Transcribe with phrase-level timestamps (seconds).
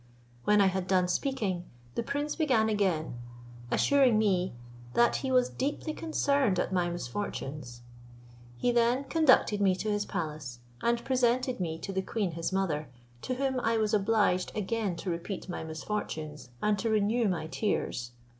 [0.45, 3.19] When I had done speaking, the prince began again,
[3.69, 4.55] assuring me
[4.95, 7.83] that he was deeply concerned at my misfortunes.
[8.57, 12.89] He then conducted me to his palace, and presented me to the queen his mother,
[13.21, 18.13] to whom I was obliged again to repeat my misfortunes and to renew my tears.